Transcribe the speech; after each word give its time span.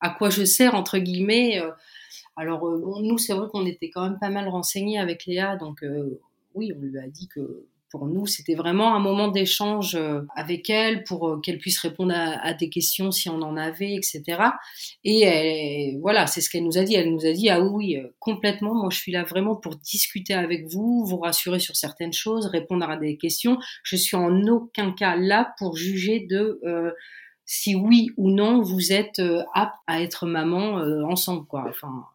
à 0.00 0.10
quoi 0.10 0.30
je 0.30 0.44
sers 0.44 0.74
entre 0.74 0.98
guillemets 0.98 1.60
euh 1.60 1.70
Alors 2.36 2.66
euh, 2.66 2.82
nous, 3.02 3.18
c'est 3.18 3.34
vrai 3.34 3.48
qu'on 3.52 3.66
était 3.66 3.90
quand 3.90 4.02
même 4.08 4.18
pas 4.20 4.30
mal 4.30 4.48
renseignés 4.48 4.98
avec 4.98 5.26
Léa, 5.26 5.56
donc 5.56 5.82
euh, 5.82 6.20
oui, 6.54 6.72
on 6.76 6.80
lui 6.80 6.98
a 6.98 7.08
dit 7.08 7.28
que 7.28 7.66
pour 7.90 8.06
nous, 8.06 8.24
c'était 8.26 8.54
vraiment 8.54 8.94
un 8.94 9.00
moment 9.00 9.26
d'échange 9.28 9.96
euh, 9.96 10.22
avec 10.36 10.70
elle 10.70 11.02
pour 11.02 11.40
qu'elle 11.42 11.58
puisse 11.58 11.80
répondre 11.80 12.14
à, 12.14 12.38
à 12.40 12.54
des 12.54 12.68
questions 12.70 13.10
si 13.10 13.28
on 13.28 13.42
en 13.42 13.56
avait, 13.56 13.94
etc. 13.94 14.60
Et 15.04 15.22
elle- 15.22 15.98
voilà, 16.00 16.28
c'est 16.28 16.40
ce 16.40 16.48
qu'elle 16.50 16.62
nous 16.64 16.78
a 16.78 16.84
dit. 16.84 16.94
Elle 16.94 17.12
nous 17.12 17.26
a 17.26 17.32
dit 17.32 17.50
ah 17.50 17.60
oui, 17.60 17.98
complètement. 18.20 18.74
Moi, 18.74 18.90
je 18.92 18.98
suis 18.98 19.10
là 19.12 19.24
vraiment 19.24 19.56
pour 19.56 19.74
discuter 19.76 20.34
avec 20.34 20.68
vous, 20.72 21.04
vous 21.04 21.18
rassurer 21.18 21.58
sur 21.58 21.74
certaines 21.76 22.12
choses, 22.12 22.46
répondre 22.46 22.88
à 22.88 22.96
des 22.96 23.16
questions. 23.16 23.58
Je 23.82 23.96
suis 23.96 24.16
en 24.16 24.46
aucun 24.46 24.92
cas 24.92 25.16
là 25.16 25.52
pour 25.58 25.76
juger 25.76 26.20
de 26.30 26.60
euh, 26.64 26.92
si 27.52 27.74
oui 27.74 28.12
ou 28.16 28.30
non 28.30 28.62
vous 28.62 28.92
êtes 28.92 29.18
euh, 29.18 29.42
apte 29.54 29.74
à 29.88 30.00
être 30.00 30.24
maman 30.24 30.78
euh, 30.78 31.02
ensemble, 31.02 31.44
quoi. 31.46 31.64
Enfin, 31.68 32.06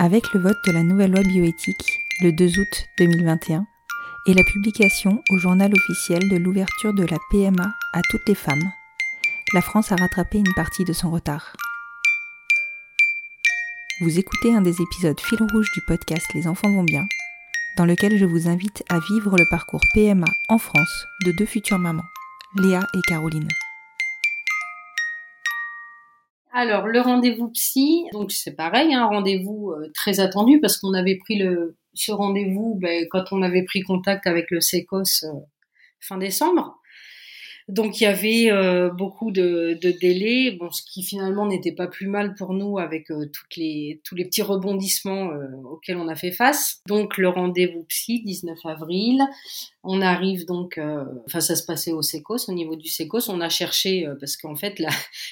Avec 0.00 0.32
le 0.34 0.40
vote 0.40 0.56
de 0.66 0.72
la 0.72 0.82
nouvelle 0.82 1.12
loi 1.12 1.22
bioéthique 1.22 2.00
le 2.20 2.32
2 2.32 2.58
août 2.58 2.84
2021 2.98 3.64
et 4.26 4.34
la 4.34 4.42
publication 4.42 5.22
au 5.30 5.38
journal 5.38 5.72
officiel 5.72 6.28
de 6.28 6.36
l'ouverture 6.36 6.92
de 6.92 7.04
la 7.04 7.18
PMA 7.30 7.72
à 7.92 8.02
toutes 8.10 8.28
les 8.28 8.34
femmes, 8.34 8.72
la 9.54 9.62
France 9.62 9.92
a 9.92 9.96
rattrapé 9.96 10.38
une 10.38 10.54
partie 10.54 10.84
de 10.84 10.92
son 10.92 11.12
retard. 11.12 11.56
Vous 14.00 14.18
écoutez 14.18 14.52
un 14.52 14.60
des 14.60 14.82
épisodes 14.82 15.20
fil 15.20 15.38
rouge 15.52 15.70
du 15.72 15.80
podcast 15.86 16.26
Les 16.34 16.48
enfants 16.48 16.68
vont 16.68 16.82
bien, 16.82 17.04
dans 17.76 17.84
lequel 17.84 18.18
je 18.18 18.24
vous 18.24 18.48
invite 18.48 18.82
à 18.88 18.98
vivre 18.98 19.36
le 19.38 19.44
parcours 19.48 19.82
PMA 19.94 20.26
en 20.48 20.58
France 20.58 21.06
de 21.24 21.30
deux 21.30 21.46
futures 21.46 21.78
mamans, 21.78 22.02
Léa 22.56 22.80
et 22.92 23.00
Caroline. 23.06 23.46
Alors, 26.52 26.88
le 26.88 27.00
rendez-vous 27.00 27.50
psy, 27.50 28.06
donc 28.12 28.32
c'est 28.32 28.56
pareil, 28.56 28.92
un 28.92 29.06
rendez-vous 29.06 29.70
euh, 29.70 29.92
très 29.94 30.18
attendu 30.18 30.58
parce 30.60 30.76
qu'on 30.78 30.92
avait 30.92 31.16
pris 31.16 31.38
le, 31.38 31.76
ce 31.92 32.10
rendez-vous 32.10 32.76
ben, 32.80 33.06
quand 33.08 33.26
on 33.30 33.42
avait 33.42 33.62
pris 33.62 33.82
contact 33.82 34.26
avec 34.26 34.50
le 34.50 34.60
SECOS 34.60 35.22
euh, 35.22 35.28
fin 36.00 36.18
décembre. 36.18 36.80
Donc 37.68 37.98
il 38.00 38.04
y 38.04 38.06
avait 38.06 38.50
euh, 38.50 38.90
beaucoup 38.90 39.30
de, 39.30 39.78
de 39.80 39.90
délais, 39.90 40.50
bon, 40.50 40.70
ce 40.70 40.82
qui 40.82 41.02
finalement 41.02 41.46
n'était 41.46 41.72
pas 41.72 41.86
plus 41.86 42.08
mal 42.08 42.34
pour 42.34 42.52
nous 42.52 42.78
avec 42.78 43.10
euh, 43.10 43.24
toutes 43.32 43.56
les, 43.56 44.02
tous 44.04 44.14
les 44.14 44.26
petits 44.26 44.42
rebondissements 44.42 45.30
euh, 45.30 45.46
auxquels 45.64 45.96
on 45.96 46.08
a 46.08 46.14
fait 46.14 46.30
face. 46.30 46.82
Donc 46.86 47.16
le 47.16 47.30
rendez-vous 47.30 47.84
psy, 47.84 48.22
19 48.22 48.58
avril, 48.64 49.22
on 49.82 50.02
arrive 50.02 50.44
donc, 50.44 50.76
euh, 50.76 51.04
enfin 51.26 51.40
ça 51.40 51.56
se 51.56 51.64
passait 51.64 51.92
au 51.92 52.02
SECOS, 52.02 52.48
au 52.48 52.52
niveau 52.52 52.76
du 52.76 52.88
SECOS, 52.88 53.30
on 53.30 53.40
a 53.40 53.48
cherché, 53.48 54.06
euh, 54.06 54.14
parce 54.20 54.36
qu'en 54.36 54.56
fait 54.56 54.78
la, 54.78 54.90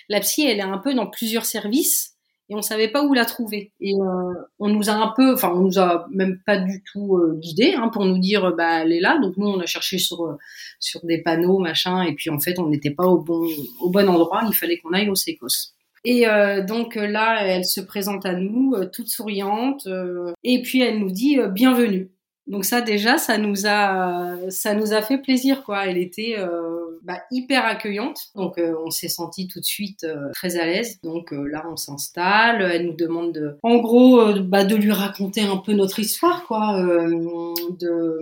la 0.08 0.20
psy 0.20 0.46
elle 0.46 0.58
est 0.58 0.62
un 0.62 0.78
peu 0.78 0.94
dans 0.94 1.08
plusieurs 1.08 1.44
services 1.44 2.16
et 2.48 2.54
on 2.54 2.62
savait 2.62 2.88
pas 2.88 3.04
où 3.04 3.14
la 3.14 3.24
trouver. 3.24 3.72
Et 3.80 3.94
euh, 3.94 4.34
on 4.58 4.68
nous 4.68 4.90
a 4.90 4.92
un 4.92 5.12
peu, 5.16 5.34
enfin 5.34 5.52
on 5.54 5.60
nous 5.60 5.78
a 5.78 6.06
même 6.10 6.38
pas 6.44 6.58
du 6.58 6.82
tout 6.92 7.16
euh, 7.16 7.40
hein, 7.76 7.88
pour 7.88 8.04
nous 8.04 8.18
dire 8.18 8.52
bah 8.56 8.82
elle 8.82 8.92
est 8.92 9.00
là. 9.00 9.18
Donc 9.20 9.36
nous 9.36 9.46
on 9.48 9.60
a 9.60 9.66
cherché 9.66 9.98
sur 9.98 10.24
euh, 10.24 10.36
sur 10.80 11.04
des 11.04 11.18
panneaux 11.22 11.58
machin 11.58 12.02
et 12.02 12.14
puis 12.14 12.30
en 12.30 12.40
fait 12.40 12.58
on 12.58 12.68
n'était 12.68 12.90
pas 12.90 13.06
au 13.06 13.18
bon 13.18 13.46
au 13.80 13.90
bon 13.90 14.08
endroit. 14.08 14.42
Il 14.46 14.54
fallait 14.54 14.78
qu'on 14.78 14.92
aille 14.92 15.08
au 15.08 15.14
Sécos. 15.14 15.72
Et 16.04 16.26
euh, 16.26 16.64
donc 16.64 16.96
là 16.96 17.44
elle 17.44 17.64
se 17.64 17.80
présente 17.80 18.26
à 18.26 18.32
nous 18.32 18.74
euh, 18.74 18.86
toute 18.86 19.08
souriante 19.08 19.86
euh, 19.86 20.32
et 20.42 20.60
puis 20.62 20.80
elle 20.80 20.98
nous 20.98 21.10
dit 21.10 21.38
bienvenue. 21.52 22.10
Donc 22.48 22.64
ça 22.64 22.80
déjà 22.80 23.18
ça 23.18 23.38
nous 23.38 23.66
a 23.66 24.50
ça 24.50 24.74
nous 24.74 24.92
a 24.92 25.00
fait 25.00 25.18
plaisir 25.18 25.62
quoi. 25.62 25.86
Elle 25.86 25.98
était 25.98 26.34
euh, 26.38 26.98
bah, 27.02 27.20
hyper 27.30 27.64
accueillante. 27.64 28.18
Donc 28.34 28.58
euh, 28.58 28.74
on 28.84 28.90
s'est 28.90 29.08
senti 29.08 29.46
tout 29.46 29.60
de 29.60 29.64
suite 29.64 30.04
euh, 30.04 30.30
très 30.34 30.56
à 30.56 30.66
l'aise. 30.66 30.98
Donc 31.04 31.30
là 31.30 31.64
on 31.70 31.76
s'installe. 31.76 32.62
Elle 32.62 32.86
nous 32.86 32.96
demande 32.96 33.32
de, 33.32 33.56
en 33.62 33.78
gros 33.78 34.40
bah, 34.40 34.64
de 34.64 34.74
lui 34.74 34.90
raconter 34.90 35.42
un 35.42 35.56
peu 35.58 35.72
notre 35.72 36.00
histoire 36.00 36.44
quoi. 36.46 36.82
de 36.82 38.18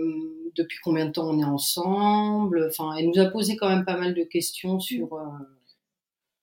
depuis 0.55 0.79
combien 0.83 1.05
de 1.05 1.11
temps 1.11 1.29
on 1.29 1.39
est 1.39 1.43
ensemble. 1.43 2.67
Enfin 2.69 2.95
elle 2.97 3.09
nous 3.09 3.19
a 3.19 3.25
posé 3.25 3.55
quand 3.57 3.69
même 3.69 3.85
pas 3.85 3.97
mal 3.97 4.13
de 4.13 4.23
questions 4.23 4.79
sur 4.79 5.19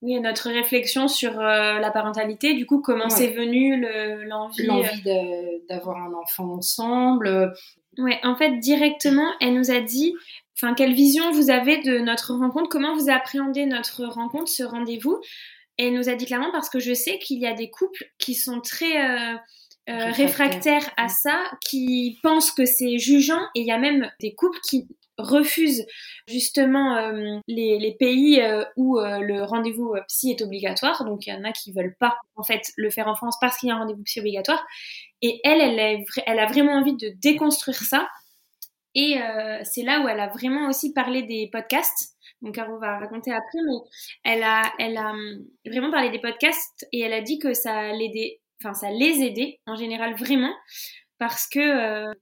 Oui, 0.00 0.20
notre 0.20 0.50
réflexion 0.50 1.08
sur 1.08 1.40
euh, 1.40 1.78
la 1.80 1.90
parentalité, 1.90 2.54
du 2.54 2.66
coup, 2.66 2.80
comment 2.80 3.04
Ouais. 3.04 3.10
c'est 3.10 3.28
venu 3.32 3.80
le- 3.80 4.22
l'envie. 4.24 4.62
euh, 4.62 4.66
l'envie 4.66 5.02
d'avoir 5.68 5.96
un 5.96 6.12
enfant 6.14 6.54
ensemble. 6.54 7.52
Ouais, 7.98 8.20
en 8.22 8.36
fait, 8.36 8.58
directement, 8.58 9.28
elle 9.40 9.54
nous 9.54 9.72
a 9.72 9.80
dit, 9.80 10.14
enfin, 10.56 10.74
quelle 10.74 10.92
vision 10.94 11.32
vous 11.32 11.50
avez 11.50 11.78
de 11.78 11.98
notre 11.98 12.32
rencontre, 12.34 12.68
comment 12.68 12.94
vous 12.94 13.10
appréhendez 13.10 13.66
notre 13.66 14.04
rencontre, 14.04 14.48
ce 14.48 14.62
rendez-vous? 14.62 15.18
Et 15.78 15.88
elle 15.88 15.94
nous 15.94 16.08
a 16.08 16.14
dit 16.14 16.26
clairement 16.26 16.52
parce 16.52 16.70
que 16.70 16.78
je 16.78 16.92
sais 16.94 17.18
qu'il 17.18 17.38
y 17.40 17.46
a 17.46 17.52
des 17.54 17.70
couples 17.70 18.04
qui 18.18 18.34
sont 18.36 18.60
très 18.60 19.04
euh, 19.04 19.34
euh, 19.34 19.92
Réfractaires. 20.12 20.16
réfractaires 20.16 20.90
à 20.96 21.08
ça, 21.08 21.38
qui 21.64 22.18
pensent 22.22 22.52
que 22.52 22.66
c'est 22.66 22.98
jugeant, 22.98 23.40
et 23.56 23.60
il 23.62 23.66
y 23.66 23.72
a 23.72 23.78
même 23.78 24.08
des 24.20 24.34
couples 24.34 24.58
qui 24.68 24.86
refusent 25.18 25.84
justement 26.28 26.96
euh, 26.96 27.38
les, 27.48 27.96
pays 27.98 28.40
euh, 28.40 28.64
où 28.76 28.98
euh, 28.98 29.18
le 29.18 29.42
rendez-vous 29.42 29.94
psy 30.06 30.30
est 30.30 30.42
obligatoire. 30.42 31.04
Donc 31.04 31.26
il 31.26 31.30
y 31.30 31.32
en 31.32 31.44
a 31.44 31.52
qui 31.52 31.72
veulent 31.72 31.96
pas 31.98 32.16
en 32.36 32.44
fait 32.44 32.62
le 32.76 32.88
faire 32.90 33.08
en 33.08 33.16
France 33.16 33.36
parce 33.40 33.58
qu'il 33.58 33.68
y 33.68 33.72
a 33.72 33.74
un 33.74 33.80
rendez-vous 33.80 34.02
psy 34.04 34.20
obligatoire. 34.20 34.64
Et 35.20 35.40
elle, 35.44 35.60
elle, 35.60 36.38
a 36.38 36.46
vraiment 36.46 36.74
envie 36.74 36.96
de 36.96 37.12
déconstruire 37.20 37.76
ça. 37.76 38.08
Et 38.94 39.16
c'est 39.64 39.82
là 39.82 40.00
où 40.00 40.08
elle 40.08 40.18
a 40.18 40.28
vraiment 40.28 40.68
aussi 40.68 40.92
parlé 40.92 41.22
des 41.22 41.48
podcasts. 41.52 42.16
Donc 42.40 42.54
Caro 42.54 42.78
va 42.78 42.98
raconter 42.98 43.32
après, 43.32 43.58
mais 43.66 43.74
elle 44.24 44.42
a, 44.44 44.62
elle 44.78 44.96
a 44.96 45.10
hum, 45.10 45.44
vraiment 45.66 45.90
parlé 45.90 46.10
des 46.10 46.20
podcasts 46.20 46.86
et 46.92 47.00
elle 47.00 47.12
a 47.12 47.20
dit 47.20 47.38
que 47.38 47.52
ça 47.52 47.92
l'aidait, 47.92 48.40
enfin 48.62 48.74
ça 48.74 48.90
les 48.90 49.22
aidait 49.22 49.60
en 49.66 49.74
général 49.74 50.14
vraiment 50.14 50.54
parce 51.18 51.48
que 51.48 51.58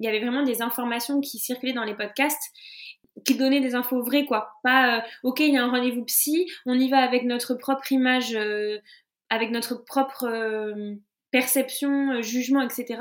il 0.01 0.05
y 0.05 0.09
avait 0.09 0.21
vraiment 0.21 0.43
des 0.43 0.63
informations 0.63 1.21
qui 1.21 1.39
circulaient 1.39 1.75
dans 1.75 1.84
les 1.84 1.95
podcasts 1.95 2.53
qui 3.25 3.34
donnaient 3.37 3.60
des 3.60 3.75
infos 3.75 4.03
vraies 4.03 4.25
quoi. 4.27 4.53
Pas 4.62 4.99
euh, 4.99 5.00
ok 5.22 5.41
il 5.41 5.54
y 5.54 5.56
a 5.56 5.65
un 5.65 5.71
rendez-vous 5.71 6.04
psy, 6.04 6.47
on 6.66 6.78
y 6.78 6.88
va 6.88 6.99
avec 6.99 7.25
notre 7.25 7.54
propre 7.54 7.91
image, 7.93 8.34
euh, 8.34 8.78
avec 9.31 9.50
notre 9.50 9.84
propre 9.84 10.25
euh, 10.25 10.95
perception, 11.30 12.22
jugement, 12.22 12.63
etc. 12.63 12.98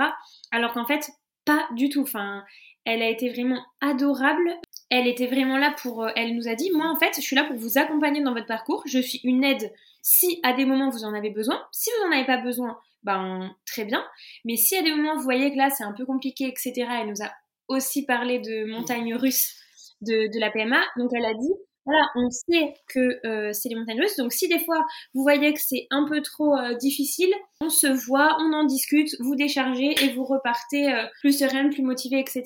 Alors 0.52 0.74
qu'en 0.74 0.86
fait 0.86 1.10
pas 1.46 1.68
du 1.76 1.90
tout. 1.90 2.02
Enfin, 2.02 2.44
elle 2.84 3.02
a 3.02 3.10
été 3.10 3.30
vraiment 3.30 3.64
adorable. 3.82 4.56
Elle 4.90 5.08
était 5.08 5.28
vraiment 5.28 5.58
là 5.58 5.74
pour. 5.82 6.08
Elle 6.16 6.36
nous 6.36 6.48
a 6.48 6.56
dit, 6.56 6.72
moi 6.72 6.88
en 6.88 6.98
fait, 6.98 7.14
je 7.16 7.22
suis 7.22 7.36
là 7.36 7.44
pour 7.44 7.56
vous 7.56 7.78
accompagner 7.78 8.22
dans 8.22 8.34
votre 8.34 8.48
parcours. 8.48 8.84
Je 8.86 9.00
suis 9.00 9.22
une 9.24 9.44
aide 9.44 9.72
si 10.02 10.40
à 10.44 10.54
des 10.54 10.66
moments 10.66 10.90
vous 10.90 11.06
en 11.06 11.14
avez 11.14 11.30
besoin. 11.30 11.64
Si 11.72 11.90
vous 11.92 12.08
n'en 12.08 12.16
avez 12.16 12.26
pas 12.26 12.38
besoin, 12.38 12.78
ben 13.04 13.56
très 13.66 13.86
bien. 13.86 14.04
Mais 14.44 14.56
si 14.56 14.76
à 14.76 14.82
des 14.82 14.94
moments 14.94 15.16
vous 15.16 15.24
voyez 15.24 15.52
que 15.52 15.58
là 15.58 15.70
c'est 15.70 15.84
un 15.84 15.94
peu 15.94 16.06
compliqué, 16.06 16.48
etc. 16.48 16.88
Elle 17.02 17.10
nous 17.10 17.24
a 17.24 17.32
aussi 17.68 18.06
parlé 18.06 18.40
de 18.40 18.66
montagnes 18.66 19.16
russes 19.16 19.56
de, 20.02 20.32
de 20.34 20.40
la 20.40 20.52
PMA. 20.52 20.82
Donc 20.98 21.12
elle 21.14 21.26
a 21.26 21.34
dit, 21.34 21.54
voilà, 21.86 22.08
on 22.16 22.30
sait 22.32 22.74
que 22.90 23.20
euh, 23.28 23.54
c'est 23.54 23.70
les 23.70 23.76
montagnes 23.76 24.02
russes. 24.02 24.18
Donc 24.18 24.34
si 24.34 24.48
des 24.48 24.60
fois 24.60 24.84
vous 25.14 25.22
voyez 25.22 25.54
que 25.54 25.60
c'est 25.62 25.88
un 25.92 26.06
peu 26.06 26.22
trop 26.22 26.56
euh, 26.56 26.74
difficile, 26.76 27.32
on 27.62 27.70
se 27.70 27.88
voit, 27.88 28.38
on 28.40 28.54
en 28.54 28.64
discute, 28.64 29.10
vous 29.20 29.36
déchargez 29.36 29.94
et 30.04 30.14
vous 30.14 30.24
repartez 30.24 30.92
euh, 30.92 31.04
plus 31.20 31.38
sereine, 31.38 31.70
plus 31.70 31.84
motivée, 31.84 32.20
etc. 32.20 32.44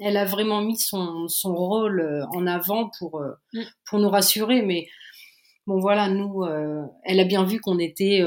Elle 0.00 0.16
a 0.16 0.24
vraiment 0.24 0.62
mis 0.62 0.78
son, 0.78 1.26
son 1.28 1.54
rôle 1.54 2.26
en 2.32 2.46
avant 2.46 2.90
pour, 2.98 3.22
Mm. 3.52 3.62
pour 3.88 3.98
nous 3.98 4.08
rassurer, 4.08 4.62
mais 4.62 4.86
Bon 5.68 5.80
voilà, 5.80 6.08
nous, 6.08 6.44
elle 7.02 7.18
a 7.18 7.24
bien 7.24 7.42
vu 7.42 7.58
qu'on 7.58 7.80
était 7.80 8.22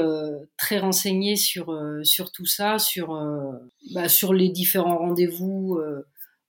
très 0.58 0.78
renseignés 0.78 1.36
sur 1.36 1.74
sur 2.02 2.32
tout 2.32 2.44
ça, 2.44 2.78
sur 2.78 3.18
bah, 3.94 4.10
sur 4.10 4.34
les 4.34 4.50
différents 4.50 4.98
rendez-vous 4.98 5.80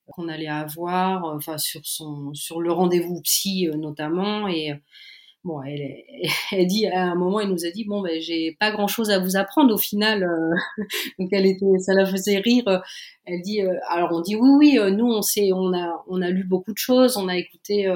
qu'on 0.07 0.27
allait 0.27 0.47
avoir, 0.47 1.25
enfin 1.25 1.57
sur 1.57 1.81
son 1.85 2.33
sur 2.33 2.61
le 2.61 2.71
rendez-vous 2.71 3.21
psy 3.21 3.69
notamment 3.77 4.47
et 4.47 4.73
bon, 5.43 5.61
elle, 5.63 5.95
elle, 6.51 6.67
dit 6.67 6.87
à 6.87 7.03
un 7.03 7.15
moment, 7.15 7.39
elle 7.39 7.49
nous 7.49 7.65
a 7.65 7.71
dit 7.71 7.85
bon 7.85 8.01
ben 8.01 8.19
j'ai 8.21 8.55
pas 8.59 8.71
grand 8.71 8.87
chose 8.87 9.09
à 9.09 9.19
vous 9.19 9.37
apprendre 9.37 9.73
au 9.73 9.77
final, 9.77 10.27
donc 11.19 11.29
elle 11.31 11.45
était, 11.45 11.79
ça 11.79 11.93
la 11.93 12.05
faisait 12.05 12.39
rire. 12.39 12.81
Elle 13.25 13.41
dit 13.41 13.61
alors 13.89 14.11
on 14.11 14.21
dit 14.21 14.35
oui 14.35 14.49
oui, 14.57 14.79
nous 14.93 15.07
on 15.07 15.21
sait, 15.21 15.51
on 15.53 15.73
a 15.73 16.03
on 16.07 16.21
a 16.21 16.29
lu 16.29 16.43
beaucoup 16.43 16.73
de 16.73 16.77
choses, 16.77 17.17
on 17.17 17.27
a 17.27 17.37
écouté 17.37 17.87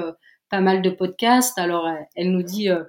pas 0.50 0.60
mal 0.60 0.82
de 0.82 0.90
podcasts. 0.90 1.58
Alors 1.58 1.88
elle, 2.14 2.30
nous 2.30 2.42
dit 2.42 2.68
euh, 2.70 2.84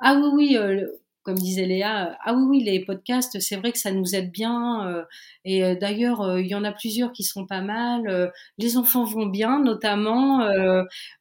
ah 0.00 0.14
oui 0.14 0.28
oui 0.32 0.56
euh, 0.56 0.86
comme 1.22 1.36
disait 1.36 1.66
Léa, 1.66 2.10
euh, 2.10 2.14
ah 2.24 2.34
oui, 2.34 2.42
oui, 2.48 2.64
les 2.64 2.84
podcasts, 2.84 3.40
c'est 3.40 3.56
vrai 3.56 3.72
que 3.72 3.78
ça 3.78 3.92
nous 3.92 4.14
aide 4.14 4.30
bien. 4.30 5.04
et 5.44 5.76
d'ailleurs, 5.76 6.38
il 6.38 6.46
y 6.46 6.54
en 6.54 6.64
a 6.64 6.72
plusieurs 6.72 7.12
qui 7.12 7.22
sont 7.24 7.46
pas 7.46 7.60
mal. 7.60 8.32
les 8.58 8.76
enfants 8.76 9.04
vont 9.04 9.26
bien, 9.26 9.60
notamment. 9.60 10.40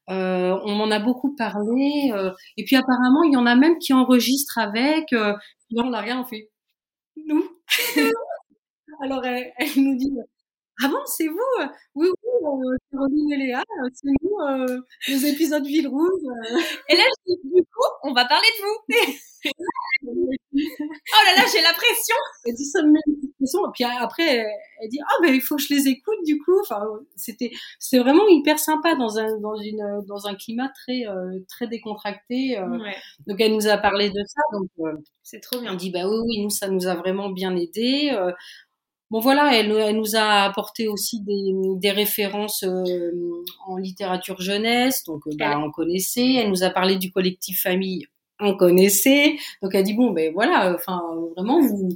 on 0.07 0.75
m'en 0.75 0.91
a 0.91 0.99
beaucoup 0.99 1.35
parlé. 1.35 2.11
et 2.57 2.63
puis 2.65 2.75
apparemment, 2.75 3.23
il 3.23 3.33
y 3.33 3.37
en 3.37 3.45
a 3.45 3.55
même 3.55 3.77
qui 3.79 3.93
enregistrent 3.93 4.57
avec. 4.59 5.11
là, 5.11 5.37
on 5.77 5.89
n'a 5.89 6.01
rien 6.01 6.23
fait. 6.25 6.49
Nous. 7.27 7.43
Alors, 9.01 9.23
elle, 9.25 9.51
nous 9.77 9.95
dit, 9.95 10.11
ah 10.81 10.87
bon, 10.87 10.99
c'est 11.05 11.27
vous 11.27 11.37
Oui, 11.95 12.07
oui, 12.07 12.29
euh, 12.45 12.77
c'est 12.89 12.97
Robin 12.97 13.29
et 13.33 13.37
Léa, 13.37 13.59
euh, 13.59 13.89
c'est 13.93 14.07
nous, 14.21 14.39
euh, 14.39 14.81
les 15.09 15.25
épisodes 15.27 15.65
Ville 15.65 15.89
Rouge. 15.89 16.21
Euh. 16.23 16.57
Et 16.87 16.95
là, 16.95 17.03
je 17.27 17.33
dis, 17.33 17.39
du 17.43 17.61
coup, 17.63 17.89
on 18.03 18.13
va 18.13 18.25
parler 18.25 18.47
de 18.57 18.63
vous. 18.63 18.77
oh 21.49 21.51
j'ai 21.55 21.61
la 21.61 21.73
pression. 21.73 22.15
Elle 22.45 22.55
dit 22.55 22.65
ça 22.65 22.81
me 22.83 22.91
met 22.91 22.99
une 23.07 23.31
pression. 23.39 23.59
Et 23.67 23.71
puis 23.73 23.83
après, 23.83 24.45
elle 24.81 24.89
dit, 24.89 24.99
ah 25.01 25.21
ben 25.21 25.33
il 25.33 25.41
faut 25.41 25.55
que 25.55 25.61
je 25.61 25.73
les 25.73 25.87
écoute 25.87 26.19
du 26.25 26.39
coup. 26.39 26.59
Enfin, 26.61 26.81
c'était, 27.15 27.51
c'est 27.79 27.99
vraiment 27.99 28.27
hyper 28.27 28.59
sympa 28.59 28.95
dans 28.95 29.17
un 29.17 29.37
dans 29.39 29.55
une 29.55 30.03
dans 30.07 30.27
un 30.27 30.35
climat 30.35 30.69
très 30.69 31.03
très 31.47 31.67
décontracté. 31.67 32.59
Ouais. 32.59 32.95
Donc 33.27 33.39
elle 33.41 33.53
nous 33.53 33.67
a 33.67 33.77
parlé 33.77 34.09
de 34.09 34.21
ça. 34.25 34.41
Donc 34.53 34.69
c'est 35.23 35.39
trop 35.39 35.59
bien. 35.59 35.73
On 35.73 35.75
dit 35.75 35.91
bah 35.91 36.07
oui 36.07 36.17
oui, 36.25 36.43
nous 36.43 36.49
ça 36.49 36.69
nous 36.69 36.87
a 36.87 36.95
vraiment 36.95 37.29
bien 37.29 37.55
aidé. 37.55 38.11
Bon 39.11 39.19
voilà, 39.19 39.57
elle, 39.57 39.71
elle, 39.71 39.95
nous 39.95 40.15
a 40.15 40.43
apporté 40.43 40.87
aussi 40.87 41.21
des, 41.23 41.51
des 41.77 41.89
références 41.89 42.63
euh, 42.63 43.11
en 43.65 43.77
littérature 43.77 44.39
jeunesse, 44.39 45.03
donc 45.03 45.25
euh, 45.25 45.31
bah, 45.35 45.57
on 45.57 45.71
connaissait. 45.71 46.35
Elle 46.35 46.49
nous 46.49 46.63
a 46.63 46.69
parlé 46.69 46.97
du 46.97 47.11
collectif 47.11 47.63
famille, 47.63 48.05
on 48.39 48.55
connaissait. 48.55 49.37
Donc 49.61 49.75
elle 49.75 49.83
dit 49.83 49.93
bon 49.93 50.11
ben 50.11 50.33
voilà, 50.33 50.73
enfin 50.73 51.01
vraiment 51.35 51.59
vous, 51.61 51.89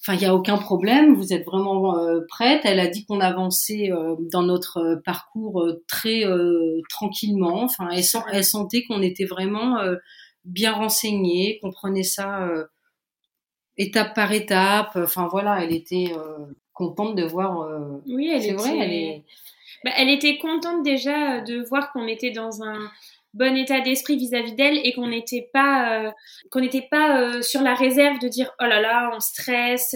enfin 0.00 0.14
il 0.14 0.22
y 0.22 0.26
a 0.26 0.34
aucun 0.34 0.58
problème, 0.58 1.14
vous 1.14 1.32
êtes 1.32 1.44
vraiment 1.44 1.98
euh, 1.98 2.20
prête. 2.28 2.62
Elle 2.64 2.80
a 2.80 2.88
dit 2.88 3.04
qu'on 3.06 3.20
avançait 3.20 3.90
dans 4.32 4.42
notre 4.42 5.00
parcours 5.04 5.66
très 5.88 6.24
tranquillement. 6.88 7.62
Enfin 7.62 7.88
elle, 7.90 8.04
elle 8.32 8.44
sentait 8.44 8.84
qu'on 8.84 9.02
était 9.02 9.26
vraiment 9.26 9.78
bien 10.44 10.72
renseignés, 10.72 11.58
qu'on 11.60 11.70
prenait 11.70 12.02
ça 12.02 12.48
étape 13.80 14.14
par 14.14 14.32
étape. 14.32 14.92
Enfin 14.94 15.28
voilà, 15.30 15.62
elle 15.64 15.72
était 15.72 16.12
euh, 16.16 16.46
contente 16.72 17.16
de 17.16 17.24
voir. 17.24 17.62
Euh, 17.62 18.02
oui, 18.06 18.30
elle 18.32 18.42
était. 18.42 18.52
Vrai, 18.52 18.78
elle, 18.78 18.92
est... 18.92 19.24
bah, 19.84 19.90
elle 19.96 20.10
était 20.10 20.38
contente 20.38 20.82
déjà 20.84 21.40
de 21.40 21.62
voir 21.68 21.92
qu'on 21.92 22.06
était 22.06 22.30
dans 22.30 22.62
un 22.62 22.90
bon 23.34 23.56
état 23.56 23.80
d'esprit 23.80 24.16
vis-à-vis 24.16 24.54
d'elle 24.54 24.78
et 24.84 24.92
qu'on 24.92 25.08
n'était 25.08 25.48
pas 25.52 26.06
euh, 26.06 26.10
qu'on 26.50 26.60
n'était 26.60 26.88
pas 26.90 27.42
sur 27.42 27.62
la 27.62 27.74
réserve 27.74 28.18
de 28.18 28.28
dire 28.28 28.50
oh 28.60 28.64
là 28.64 28.80
là 28.80 29.10
on 29.14 29.20
stresse 29.20 29.94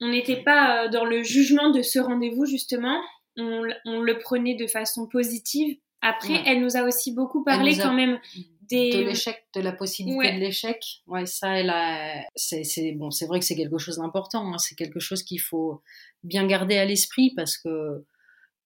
on 0.00 0.08
n'était 0.08 0.42
pas 0.42 0.88
dans 0.88 1.04
le 1.04 1.22
jugement 1.22 1.70
de 1.70 1.82
ce 1.82 1.98
rendez-vous 1.98 2.46
justement 2.46 3.00
on, 3.36 3.62
on, 3.84 4.00
le 4.00 4.18
prenait 4.18 4.54
de 4.54 4.66
façon 4.66 5.08
positive 5.08 5.76
après 6.02 6.42
elle 6.46 6.60
nous 6.60 6.76
a 6.76 6.82
aussi 6.82 7.12
beaucoup 7.12 7.42
parlé 7.44 7.76
quand 7.76 7.92
même 7.94 8.18
de 8.70 9.04
l'échec, 9.04 9.44
de 9.54 9.60
la 9.60 9.72
possibilité 9.72 10.32
de 10.32 10.38
l'échec. 10.38 11.02
Ouais, 11.06 11.26
ça, 11.26 11.58
elle 11.58 11.70
a, 11.70 12.26
c'est, 12.34 12.64
c'est 12.64 12.92
bon, 12.92 13.10
c'est 13.10 13.26
vrai 13.26 13.38
que 13.38 13.44
c'est 13.44 13.56
quelque 13.56 13.78
chose 13.78 13.96
d'important. 13.96 14.52
Hein. 14.52 14.58
C'est 14.58 14.74
quelque 14.74 15.00
chose 15.00 15.22
qu'il 15.22 15.40
faut 15.40 15.82
bien 16.22 16.46
garder 16.46 16.76
à 16.76 16.84
l'esprit 16.84 17.32
parce 17.34 17.56
que, 17.56 18.04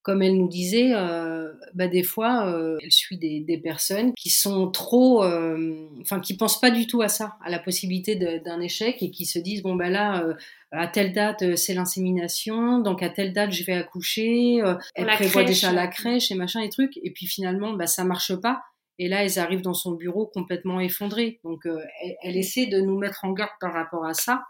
comme 0.03 0.23
elle 0.23 0.37
nous 0.37 0.49
disait, 0.49 0.93
euh, 0.95 1.53
bah 1.75 1.87
des 1.87 2.03
fois, 2.03 2.49
euh, 2.49 2.77
elle 2.83 2.91
suit 2.91 3.19
des, 3.19 3.41
des, 3.41 3.59
personnes 3.59 4.13
qui 4.15 4.31
sont 4.31 4.71
trop, 4.71 5.23
euh, 5.23 5.89
enfin, 6.01 6.21
qui 6.21 6.37
pensent 6.37 6.61
pas 6.61 6.71
du 6.71 6.87
tout 6.87 7.03
à 7.03 7.09
ça, 7.09 7.37
à 7.45 7.51
la 7.51 7.59
possibilité 7.59 8.17
d'un 8.17 8.61
échec 8.61 9.03
et 9.03 9.11
qui 9.11 9.27
se 9.27 9.39
disent 9.39 9.63
bon 9.63 9.77
bah 9.77 9.91
là, 9.91 10.25
euh, 10.25 10.35
à 10.73 10.89
telle 10.89 11.13
date 11.13 11.57
c'est 11.57 11.75
l'insémination, 11.75 12.79
donc 12.79 13.03
à 13.03 13.11
telle 13.11 13.33
date 13.33 13.53
je 13.53 13.65
vais 13.65 13.75
accoucher. 13.75 14.61
elle 14.95 15.07
prévoit 15.07 15.45
déjà 15.45 15.73
la 15.73 15.87
crèche 15.87 16.31
et 16.31 16.35
machin 16.35 16.61
et 16.61 16.69
trucs, 16.69 16.99
et 17.03 17.11
puis 17.11 17.27
finalement 17.27 17.75
bah 17.75 17.87
ça 17.87 18.05
marche 18.05 18.35
pas 18.35 18.63
et 18.99 19.09
là, 19.09 19.25
elles 19.25 19.39
arrivent 19.39 19.63
dans 19.63 19.75
son 19.75 19.93
bureau 19.93 20.27
complètement 20.27 20.81
effondrées. 20.81 21.41
Donc, 21.45 21.67
euh, 21.67 21.81
elle, 22.23 22.37
essaie 22.37 22.67
de 22.67 22.81
nous 22.81 22.99
mettre 22.99 23.25
en 23.25 23.33
garde 23.33 23.51
par 23.61 23.73
rapport 23.73 24.05
à 24.05 24.15
ça. 24.15 24.45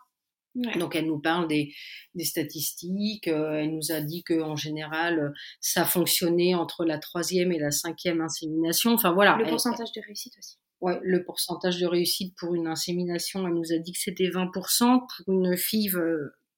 Donc, 0.55 0.95
elle 0.95 1.07
nous 1.07 1.19
parle 1.19 1.49
des, 1.49 1.75
des 2.15 2.25
statistiques. 2.25 3.29
Euh, 3.29 3.55
elle 3.55 3.75
nous 3.75 3.93
a 3.93 4.01
dit 4.01 4.23
que 4.23 4.41
en 4.43 4.57
général, 4.57 5.33
ça 5.61 5.85
fonctionnait 5.85 6.55
entre 6.55 6.85
la 6.85 6.99
troisième 6.99 7.53
et 7.53 7.59
la 7.59 7.71
cinquième 7.71 8.21
insémination. 8.21 8.93
Enfin 8.93 9.13
voilà. 9.13 9.37
Le 9.39 9.49
pourcentage 9.49 9.93
de 9.93 10.01
réussite 10.05 10.35
aussi. 10.39 10.59
Ouais, 10.81 10.99
le 11.03 11.25
pourcentage 11.25 11.79
de 11.79 11.87
réussite 11.87 12.35
pour 12.37 12.55
une 12.55 12.67
insémination, 12.67 13.47
elle 13.47 13.55
nous 13.55 13.73
a 13.73 13.79
dit 13.79 13.93
que 13.93 14.01
c'était 14.01 14.29
20%, 14.29 14.99
pour 14.99 15.35
une 15.35 15.57
FIV, 15.57 15.97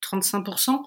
35%. 0.02 0.80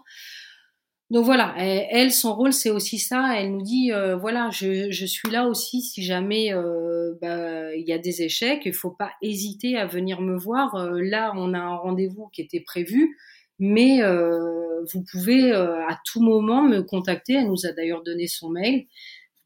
Donc 1.09 1.23
voilà, 1.23 1.53
elle, 1.57 2.11
son 2.11 2.35
rôle, 2.35 2.51
c'est 2.51 2.69
aussi 2.69 2.99
ça. 2.99 3.39
Elle 3.39 3.53
nous 3.53 3.61
dit, 3.61 3.93
euh, 3.93 4.17
voilà, 4.17 4.49
je, 4.51 4.91
je, 4.91 5.05
suis 5.05 5.29
là 5.29 5.47
aussi 5.47 5.81
si 5.81 6.03
jamais 6.03 6.53
euh, 6.53 7.13
bah, 7.21 7.73
il 7.75 7.87
y 7.87 7.93
a 7.93 7.97
des 7.97 8.23
échecs. 8.23 8.63
Il 8.65 8.73
faut 8.73 8.91
pas 8.91 9.11
hésiter 9.21 9.77
à 9.77 9.85
venir 9.85 10.19
me 10.19 10.37
voir. 10.37 10.75
Euh, 10.75 10.99
là, 11.01 11.31
on 11.37 11.53
a 11.53 11.59
un 11.59 11.75
rendez-vous 11.77 12.27
qui 12.33 12.41
était 12.41 12.59
prévu, 12.59 13.17
mais 13.57 14.01
vous 14.93 15.03
pouvez 15.09 15.53
à 15.53 15.97
tout 16.05 16.21
moment 16.21 16.61
me 16.61 16.81
contacter. 16.81 17.35
Elle 17.35 17.47
nous 17.47 17.65
a 17.65 17.71
d'ailleurs 17.71 18.03
donné 18.03 18.27
son 18.27 18.49
mail. 18.49 18.85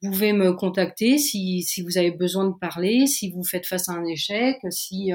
Vous 0.02 0.10
pouvez 0.12 0.34
me 0.34 0.54
contacter 0.54 1.20
si, 1.20 1.62
si 1.62 1.84
vous 1.84 2.00
avez 2.00 2.10
besoin 2.12 2.50
de 2.50 2.56
parler, 2.60 3.06
si 3.06 3.30
vous 3.32 3.44
faites 3.44 3.68
face 3.68 3.88
à 3.88 3.94
un 3.94 4.06
échec, 4.06 4.58
si 4.72 5.12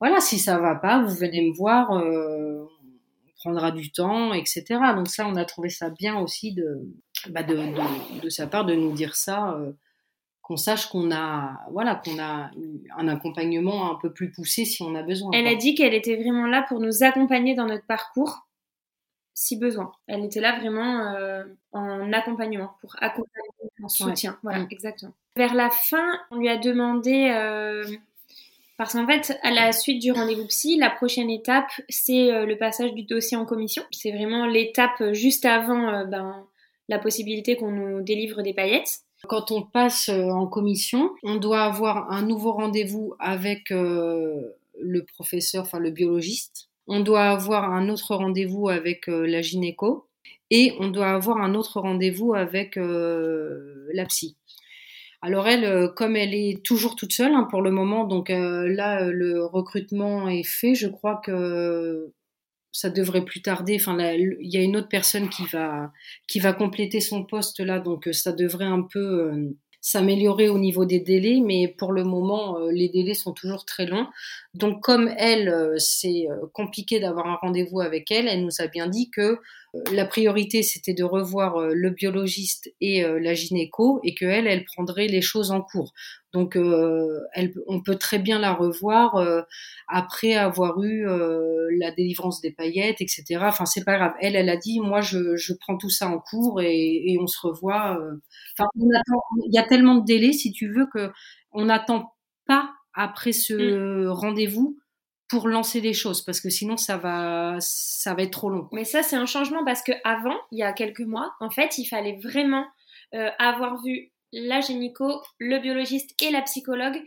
voilà, 0.00 0.20
si 0.20 0.38
ça 0.38 0.58
va 0.58 0.74
pas, 0.74 1.02
vous 1.04 1.14
venez 1.14 1.48
me 1.48 1.56
voir 1.56 1.90
prendra 3.38 3.70
du 3.70 3.90
temps, 3.90 4.32
etc. 4.32 4.64
Donc 4.96 5.08
ça, 5.08 5.26
on 5.26 5.36
a 5.36 5.44
trouvé 5.44 5.68
ça 5.70 5.90
bien 5.90 6.18
aussi 6.18 6.52
de, 6.52 6.80
bah 7.30 7.42
de, 7.42 7.54
de, 7.54 8.20
de, 8.20 8.28
sa 8.28 8.46
part 8.46 8.64
de 8.64 8.74
nous 8.74 8.92
dire 8.92 9.14
ça, 9.14 9.52
euh, 9.52 9.72
qu'on 10.42 10.56
sache 10.56 10.86
qu'on 10.86 11.12
a, 11.12 11.60
voilà, 11.70 11.94
qu'on 11.94 12.18
a 12.18 12.50
un 12.96 13.08
accompagnement 13.08 13.92
un 13.92 13.96
peu 13.96 14.12
plus 14.12 14.32
poussé 14.32 14.64
si 14.64 14.82
on 14.82 14.94
a 14.94 15.02
besoin. 15.02 15.30
Elle 15.32 15.46
a 15.46 15.54
dit 15.54 15.74
qu'elle 15.74 15.94
était 15.94 16.16
vraiment 16.16 16.46
là 16.46 16.64
pour 16.68 16.80
nous 16.80 17.02
accompagner 17.02 17.54
dans 17.54 17.66
notre 17.66 17.86
parcours, 17.86 18.48
si 19.34 19.56
besoin. 19.56 19.92
Elle 20.06 20.24
était 20.24 20.40
là 20.40 20.58
vraiment 20.58 21.14
euh, 21.14 21.44
en 21.72 22.12
accompagnement, 22.12 22.72
pour 22.80 22.96
accompagner, 22.98 23.48
en 23.82 23.88
soutien. 23.88 24.38
Voilà, 24.42 24.60
mm. 24.60 24.68
exactement. 24.70 25.14
Vers 25.36 25.54
la 25.54 25.70
fin, 25.70 26.18
on 26.30 26.38
lui 26.38 26.48
a 26.48 26.56
demandé 26.56 27.30
euh, 27.30 27.84
parce 28.78 28.92
qu'en 28.92 29.08
fait, 29.08 29.36
à 29.42 29.50
la 29.50 29.72
suite 29.72 30.00
du 30.00 30.12
rendez-vous 30.12 30.46
psy, 30.46 30.76
la 30.76 30.88
prochaine 30.88 31.30
étape, 31.30 31.68
c'est 31.88 32.32
euh, 32.32 32.46
le 32.46 32.56
passage 32.56 32.94
du 32.94 33.02
dossier 33.02 33.36
en 33.36 33.44
commission. 33.44 33.82
C'est 33.90 34.12
vraiment 34.12 34.46
l'étape 34.46 35.12
juste 35.12 35.44
avant 35.44 35.88
euh, 35.88 36.04
ben, 36.04 36.46
la 36.88 37.00
possibilité 37.00 37.56
qu'on 37.56 37.72
nous 37.72 38.02
délivre 38.02 38.40
des 38.40 38.54
paillettes. 38.54 39.00
Quand 39.26 39.50
on 39.50 39.62
passe 39.62 40.10
euh, 40.10 40.30
en 40.30 40.46
commission, 40.46 41.10
on 41.24 41.34
doit 41.34 41.62
avoir 41.62 42.12
un 42.12 42.22
nouveau 42.22 42.52
rendez-vous 42.52 43.14
avec 43.18 43.70
le 43.70 45.02
professeur, 45.12 45.64
enfin 45.64 45.80
le 45.80 45.90
biologiste. 45.90 46.68
On 46.86 47.00
doit 47.00 47.24
avoir 47.24 47.72
un 47.72 47.88
autre 47.88 48.14
rendez-vous 48.14 48.68
avec 48.68 49.08
la 49.08 49.42
gynéco 49.42 50.06
et 50.50 50.72
on 50.78 50.88
doit 50.88 51.10
avoir 51.10 51.38
un 51.38 51.56
autre 51.56 51.80
rendez-vous 51.80 52.32
avec 52.32 52.76
la 52.76 54.06
psy. 54.06 54.36
Alors 55.20 55.48
elle, 55.48 55.64
euh, 55.64 55.88
comme 55.88 56.16
elle 56.16 56.34
est 56.34 56.62
toujours 56.64 56.94
toute 56.94 57.12
seule 57.12 57.34
hein, 57.34 57.46
pour 57.50 57.60
le 57.62 57.70
moment, 57.72 58.04
donc 58.04 58.30
euh, 58.30 58.68
là 58.68 59.02
euh, 59.04 59.12
le 59.12 59.44
recrutement 59.44 60.28
est 60.28 60.44
fait. 60.44 60.74
Je 60.74 60.86
crois 60.86 61.20
que 61.24 62.12
ça 62.72 62.90
devrait 62.90 63.24
plus 63.24 63.42
tarder. 63.42 63.76
Enfin, 63.80 63.98
il 64.00 64.36
y 64.42 64.56
a 64.56 64.62
une 64.62 64.76
autre 64.76 64.88
personne 64.88 65.28
qui 65.28 65.44
va 65.46 65.92
qui 66.28 66.38
va 66.40 66.52
compléter 66.52 67.00
son 67.00 67.24
poste 67.24 67.60
là, 67.60 67.80
donc 67.80 68.08
ça 68.12 68.32
devrait 68.32 68.66
un 68.66 68.82
peu 68.82 69.32
s'améliorer 69.80 70.48
au 70.48 70.58
niveau 70.58 70.84
des 70.84 71.00
délais, 71.00 71.40
mais 71.44 71.68
pour 71.68 71.92
le 71.92 72.04
moment, 72.04 72.58
les 72.70 72.88
délais 72.88 73.14
sont 73.14 73.32
toujours 73.32 73.64
très 73.64 73.86
longs. 73.86 74.06
Donc, 74.54 74.82
comme 74.82 75.08
elle, 75.16 75.74
c'est 75.78 76.26
compliqué 76.52 77.00
d'avoir 77.00 77.26
un 77.26 77.36
rendez-vous 77.36 77.80
avec 77.80 78.10
elle, 78.10 78.28
elle 78.28 78.44
nous 78.44 78.60
a 78.60 78.66
bien 78.66 78.88
dit 78.88 79.10
que 79.10 79.38
la 79.92 80.06
priorité, 80.06 80.62
c'était 80.62 80.94
de 80.94 81.04
revoir 81.04 81.56
euh, 81.56 81.72
le 81.74 81.90
biologiste 81.90 82.72
et 82.80 83.04
euh, 83.04 83.18
la 83.20 83.34
gynéco 83.34 84.00
et 84.02 84.14
qu'elle, 84.14 84.46
elle 84.46 84.64
prendrait 84.64 85.08
les 85.08 85.20
choses 85.20 85.50
en 85.50 85.60
cours. 85.60 85.92
Donc, 86.34 86.56
euh, 86.56 87.20
elle, 87.32 87.54
on 87.66 87.82
peut 87.82 87.96
très 87.96 88.18
bien 88.18 88.38
la 88.38 88.52
revoir 88.52 89.16
euh, 89.16 89.42
après 89.86 90.34
avoir 90.34 90.82
eu 90.82 91.08
euh, 91.08 91.68
la 91.78 91.90
délivrance 91.90 92.42
des 92.42 92.50
paillettes, 92.50 93.00
etc. 93.00 93.24
Enfin, 93.42 93.64
c'est 93.64 93.84
pas 93.84 93.96
grave. 93.96 94.12
Elle, 94.20 94.36
elle 94.36 94.50
a 94.50 94.58
dit, 94.58 94.80
moi, 94.80 95.00
je, 95.00 95.36
je 95.36 95.54
prends 95.54 95.78
tout 95.78 95.88
ça 95.88 96.08
en 96.08 96.18
cours 96.18 96.60
et, 96.60 97.12
et 97.12 97.18
on 97.18 97.26
se 97.26 97.38
revoit. 97.40 97.98
Enfin, 98.58 98.68
il 98.76 99.54
y 99.54 99.58
a 99.58 99.62
tellement 99.62 99.96
de 99.96 100.04
délais, 100.04 100.32
si 100.32 100.52
tu 100.52 100.70
veux, 100.70 100.86
que 100.92 101.10
on 101.52 101.64
n'attend 101.64 102.14
pas 102.46 102.70
après 102.92 103.32
ce 103.32 103.54
mm. 103.54 104.08
rendez-vous 104.08 104.78
pour 105.28 105.48
lancer 105.48 105.80
des 105.80 105.92
choses 105.92 106.22
parce 106.22 106.40
que 106.40 106.48
sinon 106.48 106.78
ça 106.78 106.96
va 106.96 107.56
ça 107.60 108.14
va 108.14 108.22
être 108.22 108.32
trop 108.32 108.48
long. 108.48 108.68
Mais 108.72 108.84
ça 108.84 109.02
c'est 109.02 109.16
un 109.16 109.26
changement 109.26 109.62
parce 109.64 109.82
que 109.82 109.92
avant, 110.04 110.36
il 110.52 110.58
y 110.58 110.62
a 110.62 110.72
quelques 110.72 111.00
mois, 111.00 111.34
en 111.40 111.50
fait, 111.50 111.78
il 111.78 111.86
fallait 111.86 112.18
vraiment 112.22 112.66
avoir 113.38 113.82
vu 113.82 114.12
la 114.32 114.60
gynéco, 114.60 115.22
le 115.38 115.58
biologiste 115.58 116.10
et 116.22 116.30
la 116.30 116.42
psychologue 116.42 117.00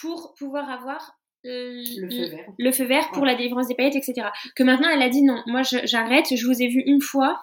pour 0.00 0.34
pouvoir 0.38 0.70
avoir 0.70 1.18
euh, 1.44 1.82
le, 2.56 2.70
feu 2.70 2.84
vert. 2.84 3.10
pour 3.12 3.24
la 3.24 3.34
délivrance 3.34 3.66
des 3.66 3.74
paillettes, 3.74 3.96
etc. 3.96 4.28
Que 4.54 4.62
maintenant 4.62 4.88
elle 4.88 5.02
a 5.02 5.08
dit 5.08 5.22
non, 5.22 5.42
moi 5.46 5.62
j'arrête, 5.62 6.26
je, 6.32 6.46
vous 6.46 6.62
ai 6.62 6.68
vu 6.68 6.82
une 6.86 7.00
fois, 7.00 7.40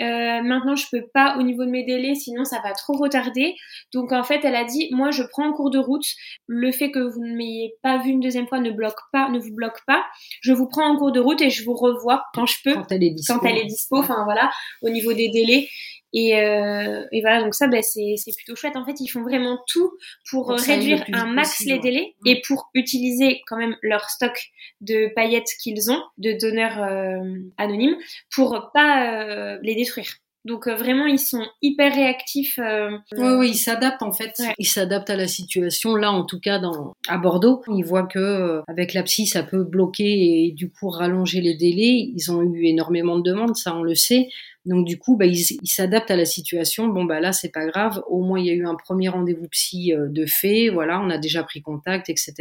euh, 0.00 0.40
maintenant 0.42 0.74
je 0.74 0.86
peux 0.90 1.04
pas 1.12 1.36
au 1.38 1.42
niveau 1.42 1.66
de 1.66 1.70
mes 1.70 1.84
délais, 1.84 2.14
sinon 2.14 2.44
ça 2.44 2.60
va 2.64 2.72
trop 2.72 2.94
retarder. 2.94 3.54
Donc 3.92 4.12
en 4.12 4.22
fait 4.22 4.40
elle 4.44 4.56
a 4.56 4.64
dit 4.64 4.88
moi 4.92 5.10
je 5.10 5.22
prends 5.22 5.46
en 5.46 5.52
cours 5.52 5.68
de 5.68 5.78
route, 5.78 6.06
le 6.46 6.72
fait 6.72 6.90
que 6.90 6.98
vous 6.98 7.22
ne 7.22 7.36
m'ayez 7.36 7.74
pas 7.82 7.98
vu 7.98 8.10
une 8.10 8.20
deuxième 8.20 8.46
fois 8.46 8.58
ne 8.58 8.70
bloque 8.70 9.00
pas, 9.12 9.28
ne 9.28 9.38
vous 9.38 9.54
bloque 9.54 9.84
pas. 9.86 10.02
Je 10.40 10.54
vous 10.54 10.66
prends 10.66 10.86
en 10.86 10.96
cours 10.96 11.12
de 11.12 11.20
route 11.20 11.42
et 11.42 11.50
je 11.50 11.62
vous 11.62 11.74
revois 11.74 12.24
quand 12.34 12.46
je 12.46 12.56
peux, 12.64 12.74
quand 12.74 12.90
elle 12.90 13.04
est 13.04 13.10
dispo. 13.10 13.34
Quand 13.34 13.46
elle 13.46 13.58
est 13.58 13.66
dispo, 13.66 13.98
enfin 13.98 14.24
voilà, 14.24 14.50
au 14.80 14.88
niveau 14.88 15.12
des 15.12 15.28
délais. 15.28 15.68
Et, 16.12 16.36
euh, 16.36 17.04
et, 17.10 17.20
voilà, 17.22 17.42
donc 17.42 17.54
ça, 17.54 17.68
ben, 17.68 17.82
c'est 17.82 18.16
plutôt 18.36 18.54
chouette. 18.54 18.76
En 18.76 18.84
fait, 18.84 19.00
ils 19.00 19.08
font 19.08 19.22
vraiment 19.22 19.58
tout 19.66 19.92
pour, 20.30 20.50
réduire 20.50 21.04
un 21.12 21.26
max 21.26 21.64
les 21.64 21.78
délais 21.78 22.14
et 22.26 22.40
pour 22.46 22.70
utiliser 22.74 23.40
quand 23.46 23.56
même 23.56 23.76
leur 23.82 24.08
stock 24.10 24.38
de 24.80 25.12
paillettes 25.14 25.50
qu'ils 25.62 25.90
ont, 25.90 26.02
de 26.18 26.32
donneurs 26.38 26.82
euh, 26.82 27.38
anonymes, 27.56 27.96
pour 28.34 28.70
pas 28.74 29.22
euh, 29.22 29.58
les 29.62 29.74
détruire. 29.74 30.12
Donc 30.44 30.66
euh, 30.66 30.74
vraiment, 30.74 31.06
ils 31.06 31.20
sont 31.20 31.44
hyper 31.60 31.94
réactifs. 31.94 32.58
Euh... 32.58 32.90
Oui, 33.16 33.34
oui, 33.38 33.50
ils 33.50 33.56
s'adaptent 33.56 34.02
en 34.02 34.12
fait. 34.12 34.42
Ils 34.58 34.66
s'adaptent 34.66 35.10
à 35.10 35.16
la 35.16 35.28
situation. 35.28 35.94
Là, 35.94 36.10
en 36.10 36.24
tout 36.24 36.40
cas, 36.40 36.58
dans 36.58 36.94
à 37.08 37.18
Bordeaux, 37.18 37.62
ils 37.68 37.84
voient 37.84 38.06
que 38.06 38.18
euh, 38.18 38.62
avec 38.66 38.92
la 38.92 39.04
psy, 39.04 39.26
ça 39.26 39.44
peut 39.44 39.62
bloquer 39.62 40.46
et 40.46 40.52
du 40.52 40.70
coup 40.70 40.88
rallonger 40.88 41.40
les 41.40 41.54
délais. 41.54 42.10
Ils 42.14 42.32
ont 42.32 42.42
eu 42.42 42.64
énormément 42.66 43.18
de 43.18 43.22
demandes, 43.22 43.56
ça 43.56 43.74
on 43.76 43.82
le 43.82 43.94
sait. 43.94 44.28
Donc 44.64 44.86
du 44.86 44.98
coup, 44.98 45.16
bah, 45.16 45.26
ils 45.26 45.58
s'adaptent 45.64 46.10
à 46.10 46.16
la 46.16 46.24
situation. 46.24 46.86
Bon 46.86 47.04
bah 47.04 47.20
là, 47.20 47.32
c'est 47.32 47.50
pas 47.50 47.66
grave. 47.66 48.02
Au 48.08 48.20
moins, 48.20 48.38
il 48.38 48.46
y 48.46 48.50
a 48.50 48.54
eu 48.54 48.66
un 48.66 48.76
premier 48.76 49.08
rendez-vous 49.08 49.48
psy 49.48 49.92
euh, 49.92 50.08
de 50.08 50.24
fait. 50.24 50.68
Voilà, 50.68 51.00
on 51.00 51.10
a 51.10 51.18
déjà 51.18 51.42
pris 51.42 51.62
contact, 51.62 52.08
etc. 52.08 52.34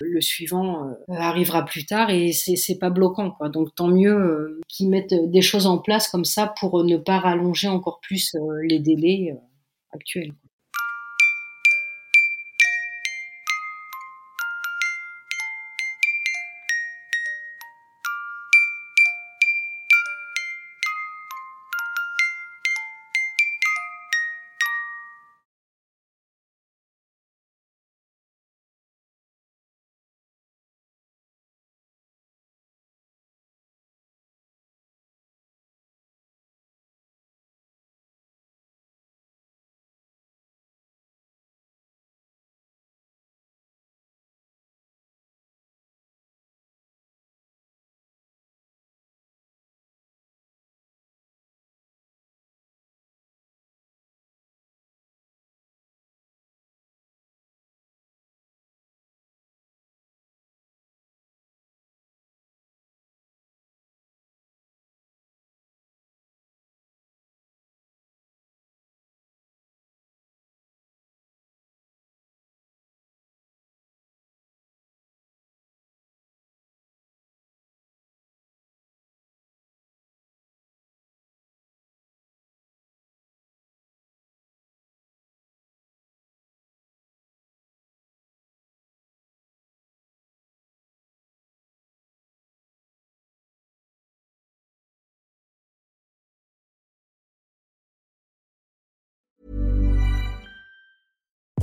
Le 0.00 0.20
suivant 0.20 0.88
euh, 0.88 0.94
arrivera 1.08 1.64
plus 1.64 1.86
tard 1.86 2.10
et 2.10 2.32
c'est 2.32 2.78
pas 2.78 2.90
bloquant, 2.90 3.30
quoi. 3.30 3.48
Donc 3.48 3.74
tant 3.74 3.88
mieux 3.88 4.16
euh, 4.16 4.60
qu'ils 4.68 4.88
mettent 4.88 5.14
des 5.14 5.42
choses 5.42 5.66
en 5.66 5.78
place 5.78 6.08
comme 6.08 6.24
ça 6.24 6.52
pour 6.58 6.84
ne 6.84 6.96
pas 6.96 7.18
rallonger 7.18 7.68
encore 7.68 8.00
plus 8.00 8.34
les 8.62 8.80
délais 8.80 9.36
actuels. 9.92 10.32